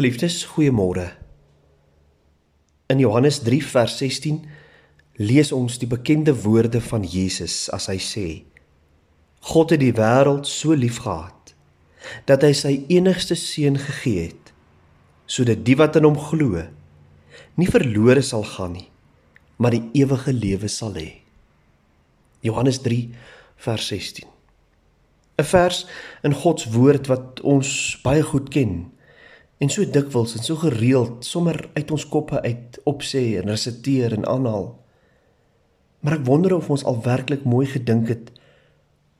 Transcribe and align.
Geliefdes, 0.00 0.46
goeiemôre. 0.48 1.10
In 2.88 3.02
Johannes 3.02 3.42
3 3.44 3.60
vers 3.68 3.98
16 4.00 4.38
lees 5.20 5.50
ons 5.52 5.74
die 5.76 5.88
bekende 5.90 6.32
woorde 6.40 6.80
van 6.80 7.02
Jesus 7.04 7.66
as 7.76 7.90
hy 7.92 7.98
sê: 8.00 8.22
God 9.44 9.74
het 9.74 9.82
die 9.82 9.92
wêreld 9.92 10.48
so 10.48 10.72
liefgehad 10.72 11.52
dat 12.30 12.46
hy 12.46 12.54
sy 12.56 12.70
enigste 12.88 13.36
seun 13.36 13.76
gegee 13.76 14.30
het 14.30 14.54
sodat 15.28 15.66
die 15.66 15.76
wat 15.76 15.98
in 16.00 16.08
hom 16.08 16.16
glo 16.30 16.62
nie 17.60 17.68
verlore 17.68 18.22
sal 18.24 18.46
gaan 18.54 18.72
nie, 18.78 18.86
maar 19.60 19.76
die 19.76 19.82
ewige 20.00 20.32
lewe 20.32 20.70
sal 20.72 20.96
hê. 20.96 21.10
Johannes 22.40 22.80
3 22.86 23.02
vers 23.66 23.90
16. 23.92 24.24
'n 25.36 25.44
Vers 25.52 25.84
in 26.24 26.38
God 26.40 26.64
se 26.64 26.72
woord 26.72 27.12
wat 27.12 27.44
ons 27.44 28.00
baie 28.00 28.24
goed 28.24 28.48
ken 28.48 28.96
en 29.60 29.68
so 29.68 29.84
dikwels 29.84 30.34
en 30.38 30.44
so 30.44 30.56
gereeld 30.62 31.24
sommer 31.26 31.58
uit 31.76 31.90
ons 31.92 32.06
koppe 32.08 32.40
uit 32.40 32.78
opsê 32.88 33.24
en 33.40 33.52
resiteer 33.52 34.14
en 34.16 34.24
aanhaal. 34.28 34.70
Maar 36.00 36.16
ek 36.16 36.24
wonder 36.28 36.54
of 36.56 36.70
ons 36.72 36.84
al 36.88 37.02
werklik 37.04 37.44
mooi 37.44 37.66
gedink 37.68 38.08
het 38.08 38.30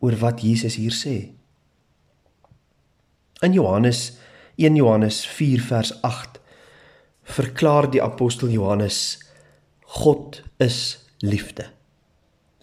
oor 0.01 0.17
wat 0.23 0.41
Jesus 0.41 0.79
hier 0.81 0.97
sê. 0.97 1.17
In 3.45 3.53
Johannes 3.57 4.17
1 4.57 4.81
Johannes 4.81 5.21
4 5.29 5.61
vers 5.69 5.93
8 6.05 6.41
verklaar 7.37 7.91
die 7.93 8.03
apostel 8.03 8.49
Johannes 8.53 9.21
God 10.01 10.41
is 10.57 11.05
liefde. 11.21 11.69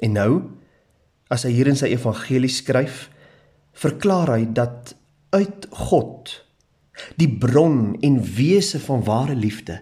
En 0.01 0.17
nou 0.17 0.31
as 1.29 1.45
hy 1.45 1.53
hier 1.53 1.69
in 1.69 1.77
sy 1.77 1.91
evangelie 1.91 2.51
skryf, 2.51 3.07
verklaar 3.77 4.31
hy 4.33 4.45
dat 4.57 4.95
uit 5.35 5.67
God 5.89 6.46
die 7.15 7.29
bron 7.29 7.97
en 8.01 8.21
wese 8.35 8.79
van 8.79 9.03
ware 9.03 9.35
liefde 9.35 9.81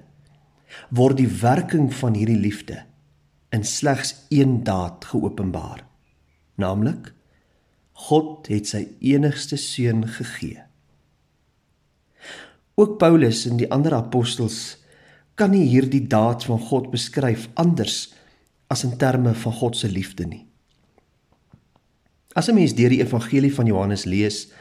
word 0.89 1.17
die 1.17 1.29
werking 1.41 1.87
van 1.93 2.15
hierdie 2.17 2.39
liefde 2.39 2.81
in 3.55 3.63
slegs 3.63 4.15
een 4.29 4.63
daad 4.67 5.05
geopenbaar. 5.05 5.85
Naamlik 6.59 7.13
God 8.07 8.49
het 8.51 8.67
sy 8.67 8.81
enigste 8.99 9.55
seun 9.59 10.03
gegee. 10.17 10.59
Ook 12.75 12.97
Paulus 12.99 13.45
en 13.47 13.55
die 13.61 13.69
ander 13.71 13.95
apostels 13.95 14.75
kan 15.39 15.53
nie 15.55 15.63
hierdie 15.67 16.03
daad 16.11 16.43
van 16.47 16.59
God 16.59 16.91
beskryf 16.91 17.47
anders 17.59 18.09
as 18.71 18.83
in 18.83 18.97
terme 18.99 19.31
van 19.45 19.55
God 19.55 19.79
se 19.79 19.87
liefde 19.91 20.27
nie. 20.27 20.43
As 22.35 22.49
'n 22.49 22.55
mens 22.55 22.75
deur 22.75 22.89
die 22.89 22.99
evangelie 22.99 23.53
van 23.53 23.65
Johannes 23.65 24.03
lees 24.03 24.51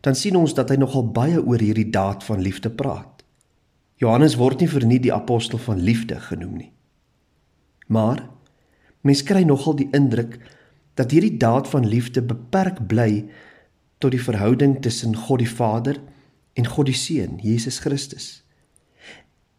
dan 0.00 0.16
sien 0.16 0.36
ons 0.36 0.54
dat 0.56 0.70
hy 0.72 0.78
nogal 0.80 1.10
baie 1.12 1.40
oor 1.40 1.60
hierdie 1.60 1.90
daad 1.92 2.24
van 2.24 2.40
liefde 2.40 2.70
praat. 2.70 3.24
Johannes 4.00 4.38
word 4.40 4.62
nie 4.62 4.70
verniet 4.72 5.04
die 5.04 5.14
apostel 5.14 5.60
van 5.60 5.80
liefde 5.84 6.16
genoem 6.24 6.56
nie. 6.56 6.70
Maar 7.86 8.24
mens 9.04 9.22
kry 9.26 9.42
nogal 9.44 9.76
die 9.76 9.90
indruk 9.96 10.38
dat 10.96 11.12
hierdie 11.12 11.36
daad 11.40 11.68
van 11.68 11.86
liefde 11.88 12.22
beperk 12.24 12.80
bly 12.88 13.26
tot 14.00 14.14
die 14.16 14.22
verhouding 14.22 14.78
tussen 14.80 15.16
God 15.16 15.42
die 15.44 15.50
Vader 15.50 16.00
en 16.56 16.66
God 16.66 16.88
die 16.88 16.96
Seun, 16.96 17.38
Jesus 17.44 17.78
Christus. 17.84 18.40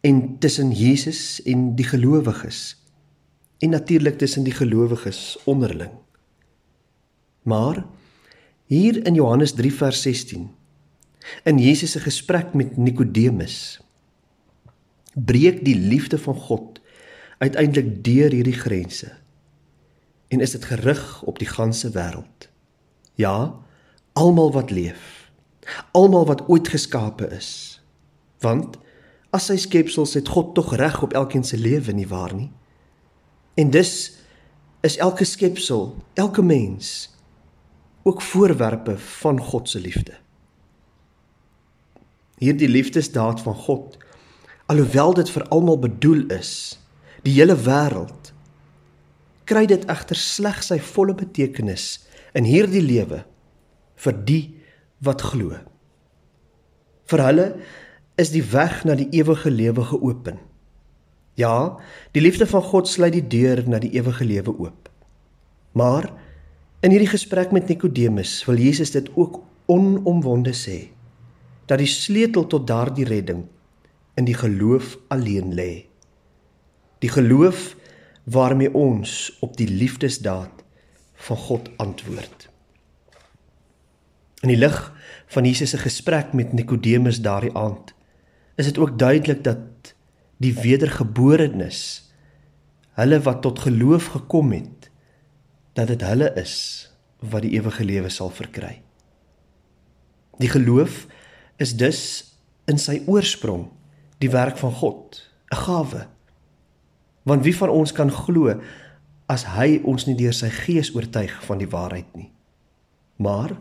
En 0.02 0.38
tussen 0.42 0.72
Jesus 0.74 1.42
en 1.46 1.74
die 1.78 1.86
gelowiges. 1.86 2.76
En 3.62 3.70
natuurlik 3.70 4.18
tussen 4.18 4.42
die 4.42 4.54
gelowiges 4.54 5.38
onderling. 5.46 5.94
Maar 7.42 7.84
Hier 8.72 9.02
in 9.04 9.14
Johannes 9.14 9.52
3 9.52 9.72
vers 9.72 10.02
16 10.02 10.48
in 11.44 11.58
Jesus 11.58 11.92
se 11.92 12.00
gesprek 12.00 12.54
met 12.56 12.76
Nikodemus 12.80 13.80
breek 15.12 15.60
die 15.64 15.76
liefde 15.76 16.16
van 16.18 16.34
God 16.34 16.80
uiteindelik 17.38 18.00
deur 18.06 18.32
hierdie 18.32 18.56
grense 18.56 19.10
en 20.32 20.40
is 20.40 20.56
dit 20.56 20.64
gerig 20.64 21.04
op 21.28 21.36
die 21.38 21.50
ganse 21.50 21.92
wêreld. 21.92 22.48
Ja, 23.20 23.52
almal 24.16 24.52
wat 24.56 24.72
leef, 24.72 25.28
almal 25.92 26.24
wat 26.26 26.48
ooit 26.48 26.72
geskape 26.72 27.28
is. 27.36 27.82
Want 28.40 28.80
as 29.36 29.50
sy 29.52 29.58
skepsels 29.60 30.16
het 30.16 30.32
God 30.32 30.54
tog 30.56 30.72
reg 30.80 31.02
op 31.04 31.12
elkeen 31.12 31.44
se 31.44 31.60
lewe 31.60 31.92
nie 31.92 32.08
waar 32.08 32.32
nie. 32.32 32.48
En 33.54 33.68
dus 33.70 34.16
is 34.80 34.96
elke 34.96 35.28
skepsel, 35.28 35.90
elke 36.16 36.42
mens 36.42 37.12
ook 38.02 38.22
voorwerpe 38.22 38.98
van 38.98 39.40
God 39.40 39.68
se 39.68 39.80
liefde. 39.80 40.14
Hierdie 42.42 42.68
liefdesdaad 42.68 43.40
van 43.40 43.54
God, 43.54 43.98
alhoewel 44.66 45.14
dit 45.14 45.30
vir 45.30 45.44
almal 45.48 45.78
bedoel 45.78 46.24
is, 46.34 46.78
die 47.22 47.34
hele 47.36 47.54
wêreld, 47.54 48.32
kry 49.46 49.66
dit 49.70 49.84
egter 49.90 50.18
slegs 50.18 50.70
sy 50.72 50.78
volle 50.82 51.14
betekenis 51.18 52.02
in 52.38 52.46
hierdie 52.48 52.82
lewe 52.82 53.22
vir 54.02 54.18
die 54.26 54.42
wat 55.04 55.22
glo. 55.32 55.58
Vir 57.10 57.24
hulle 57.26 57.46
is 58.20 58.32
die 58.34 58.44
weg 58.52 58.82
na 58.88 58.96
die 58.98 59.10
ewige 59.14 59.50
lewe 59.50 59.84
geopen. 59.92 60.40
Ja, 61.38 61.78
die 62.12 62.22
liefde 62.22 62.46
van 62.46 62.62
God 62.62 62.88
sluit 62.88 63.14
die 63.16 63.24
deur 63.24 63.62
na 63.68 63.80
die 63.82 63.92
ewige 63.96 64.24
lewe 64.24 64.52
oop. 64.52 64.90
Maar 65.72 66.10
In 66.82 66.90
hierdie 66.90 67.12
gesprek 67.12 67.52
met 67.54 67.68
Nikodemus 67.70 68.40
wil 68.48 68.58
Jesus 68.58 68.90
dit 68.90 69.06
ook 69.14 69.36
onomwonde 69.70 70.50
sê 70.50 70.88
dat 71.70 71.78
die 71.78 71.86
sleutel 71.86 72.48
tot 72.50 72.66
daardie 72.66 73.06
redding 73.06 73.44
in 74.18 74.26
die 74.26 74.34
geloof 74.34 74.96
alleen 75.14 75.54
lê. 75.54 75.84
Die 76.98 77.12
geloof 77.14 77.76
waarmee 78.26 78.74
ons 78.74 79.30
op 79.46 79.54
die 79.56 79.68
liefdesdaad 79.70 80.66
van 81.28 81.40
God 81.46 81.70
antwoord. 81.78 82.48
In 84.42 84.50
die 84.50 84.58
lig 84.58 84.82
van 85.30 85.46
Jesus 85.46 85.76
se 85.76 85.78
gesprek 85.78 86.34
met 86.34 86.50
Nikodemus 86.50 87.22
daardie 87.22 87.54
aand 87.54 87.94
is 88.58 88.66
dit 88.66 88.78
ook 88.82 88.98
duidelik 88.98 89.46
dat 89.46 89.94
die 90.42 90.54
wedergeborenes 90.58 92.10
hulle 92.98 93.22
wat 93.22 93.44
tot 93.46 93.68
geloof 93.70 94.16
gekom 94.18 94.50
het 94.58 94.91
dat 95.72 95.86
dit 95.86 96.02
hulle 96.02 96.32
is 96.40 96.54
wat 97.18 97.42
die 97.42 97.54
ewige 97.56 97.84
lewe 97.84 98.08
sal 98.08 98.30
verkry. 98.30 98.82
Die 100.38 100.48
geloof 100.48 101.06
is 101.56 101.76
dus 101.76 102.00
in 102.70 102.78
sy 102.78 103.02
oorsprong 103.06 103.68
die 104.22 104.30
werk 104.30 104.58
van 104.58 104.72
God, 104.72 105.30
'n 105.50 105.56
gawe. 105.56 106.06
Want 107.22 107.44
wie 107.44 107.56
van 107.56 107.68
ons 107.68 107.92
kan 107.92 108.10
glo 108.10 108.60
as 109.26 109.44
hy 109.44 109.80
ons 109.84 110.06
nie 110.06 110.16
deur 110.16 110.32
sy 110.32 110.48
gees 110.48 110.94
oortuig 110.94 111.44
van 111.44 111.58
die 111.58 111.68
waarheid 111.68 112.16
nie? 112.16 112.32
Maar 113.16 113.56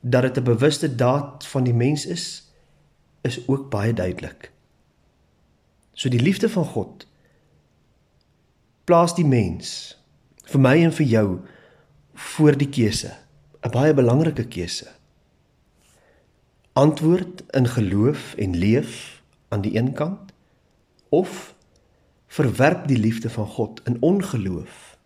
dat 0.00 0.22
dit 0.22 0.38
'n 0.38 0.44
bewuste 0.44 0.94
daad 0.94 1.46
van 1.46 1.64
die 1.64 1.74
mens 1.74 2.06
is, 2.06 2.52
is 3.22 3.48
ook 3.48 3.70
baie 3.70 3.92
duidelik. 3.92 4.52
So 5.92 6.08
die 6.08 6.20
liefde 6.20 6.48
van 6.48 6.64
God 6.64 7.06
plaas 8.84 9.14
die 9.14 9.26
mens 9.26 9.98
vir 10.54 10.62
my 10.62 10.76
en 10.86 10.92
vir 10.94 11.06
jou 11.10 11.28
voor 12.34 12.54
die 12.54 12.70
keuse, 12.70 13.10
'n 13.66 13.70
baie 13.74 13.94
belangrike 13.94 14.46
keuse. 14.46 14.86
Antwoord 16.72 17.42
in 17.50 17.66
geloof 17.66 18.34
en 18.34 18.56
leef 18.56 19.22
aan 19.48 19.60
die 19.60 19.76
een 19.76 19.92
kant 19.92 20.32
of 21.08 21.54
verwerp 22.26 22.86
die 22.88 22.98
liefde 22.98 23.30
van 23.30 23.46
God 23.46 23.80
in 23.84 24.02
ongeloof 24.02 24.98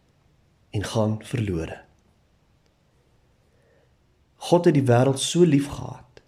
en 0.70 0.84
gaan 0.84 1.24
verlore. 1.24 1.80
God 4.36 4.64
het 4.64 4.74
die 4.74 4.86
wêreld 4.86 5.18
so 5.18 5.44
liefgehad 5.44 6.22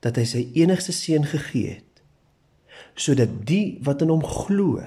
dat 0.00 0.16
hy 0.16 0.24
sy 0.24 0.50
enigste 0.54 0.92
seun 0.92 1.24
gegee 1.24 1.68
het 1.78 2.02
sodat 2.94 3.46
die 3.46 3.78
wat 3.82 4.02
in 4.02 4.08
hom 4.08 4.24
glo 4.24 4.82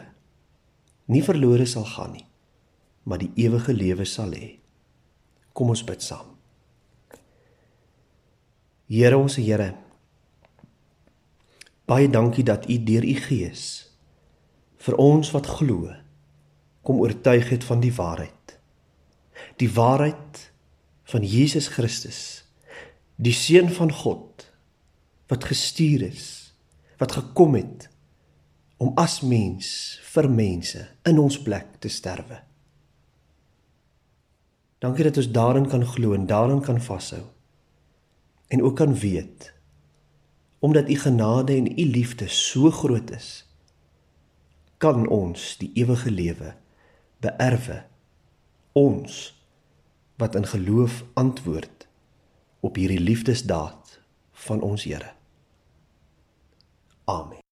nie 1.05 1.23
verlore 1.23 1.65
sal 1.65 1.85
gaan 1.85 2.11
nie 2.11 2.26
maar 3.07 3.21
die 3.21 3.31
ewige 3.39 3.73
lewe 3.73 4.05
sal 4.05 4.33
hê. 4.35 4.57
Kom 5.55 5.71
ons 5.71 5.83
bid 5.87 6.03
saam. 6.03 6.33
Here 8.91 9.17
ons 9.17 9.37
Here. 9.39 9.73
Baie 11.87 12.09
dankie 12.11 12.43
dat 12.43 12.67
U 12.67 12.75
deur 12.83 13.07
U 13.07 13.15
Gees 13.27 13.63
vir 14.83 14.95
ons 15.01 15.31
wat 15.33 15.47
glo 15.57 15.91
kom 16.87 16.99
oortuig 17.03 17.49
het 17.51 17.63
van 17.67 17.81
die 17.83 17.91
waarheid. 17.95 18.55
Die 19.59 19.69
waarheid 19.71 20.39
van 21.07 21.23
Jesus 21.23 21.67
Christus, 21.71 22.19
die 23.15 23.35
seun 23.35 23.71
van 23.71 23.91
God 23.91 24.45
wat 25.27 25.47
gestuur 25.47 26.05
is, 26.07 26.27
wat 26.99 27.15
gekom 27.15 27.55
het 27.59 27.89
om 28.79 28.93
as 28.99 29.19
mens 29.23 29.69
vir 30.13 30.29
mense 30.31 30.83
in 31.07 31.19
ons 31.19 31.39
plek 31.43 31.79
te 31.83 31.91
sterwe. 31.91 32.39
Dankie 34.77 35.03
dat 35.03 35.17
ons 35.17 35.31
daarin 35.31 35.67
kan 35.67 35.85
glo 35.85 36.13
en 36.13 36.25
daarin 36.25 36.61
kan 36.61 36.81
vashou. 36.81 37.21
En 38.47 38.63
ook 38.63 38.75
kan 38.75 38.95
weet 38.95 39.55
omdat 40.59 40.89
u 40.89 40.95
genade 40.95 41.53
en 41.53 41.79
u 41.79 41.85
liefde 41.85 42.27
so 42.27 42.71
groot 42.71 43.11
is, 43.11 43.45
kan 44.77 45.07
ons 45.07 45.57
die 45.57 45.71
ewige 45.73 46.11
lewe 46.11 46.55
beerwe. 47.21 47.83
Ons 48.71 49.43
wat 50.17 50.35
in 50.35 50.45
geloof 50.45 51.03
antwoord 51.13 51.87
op 52.59 52.75
hierdie 52.75 52.99
liefdesdaad 52.99 53.99
van 54.31 54.61
ons 54.61 54.83
Here. 54.83 55.11
Amen. 57.05 57.46